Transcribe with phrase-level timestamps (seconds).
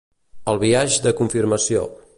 [0.53, 1.85] el biaix de confirmació